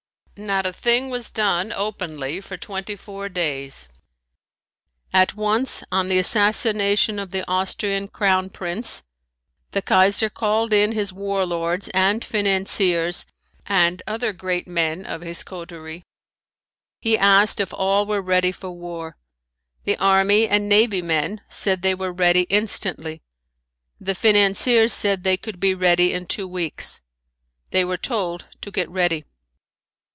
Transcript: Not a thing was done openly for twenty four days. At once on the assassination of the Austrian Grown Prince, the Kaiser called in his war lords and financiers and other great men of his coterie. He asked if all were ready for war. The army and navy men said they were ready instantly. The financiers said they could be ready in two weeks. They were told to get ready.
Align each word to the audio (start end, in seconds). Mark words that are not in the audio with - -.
Not 0.37 0.65
a 0.65 0.73
thing 0.73 1.11
was 1.11 1.29
done 1.29 1.71
openly 1.71 2.41
for 2.41 2.57
twenty 2.57 2.95
four 2.95 3.29
days. 3.29 3.87
At 5.13 5.35
once 5.35 5.83
on 5.91 6.07
the 6.09 6.17
assassination 6.17 7.19
of 7.19 7.29
the 7.29 7.47
Austrian 7.47 8.07
Grown 8.07 8.49
Prince, 8.49 9.03
the 9.69 9.83
Kaiser 9.83 10.31
called 10.31 10.73
in 10.73 10.93
his 10.93 11.13
war 11.13 11.45
lords 11.45 11.89
and 11.89 12.25
financiers 12.25 13.27
and 13.67 14.01
other 14.07 14.33
great 14.33 14.67
men 14.67 15.05
of 15.05 15.21
his 15.21 15.43
coterie. 15.43 16.05
He 16.99 17.15
asked 17.15 17.59
if 17.59 17.71
all 17.71 18.07
were 18.07 18.19
ready 18.19 18.51
for 18.51 18.71
war. 18.71 19.17
The 19.83 19.95
army 19.97 20.47
and 20.47 20.67
navy 20.67 21.03
men 21.03 21.41
said 21.49 21.83
they 21.83 21.93
were 21.93 22.11
ready 22.11 22.47
instantly. 22.49 23.21
The 23.99 24.15
financiers 24.15 24.91
said 24.91 25.23
they 25.23 25.37
could 25.37 25.59
be 25.59 25.75
ready 25.75 26.11
in 26.11 26.25
two 26.25 26.47
weeks. 26.47 27.01
They 27.69 27.85
were 27.85 27.97
told 27.97 28.47
to 28.61 28.71
get 28.71 28.89
ready. 28.89 29.25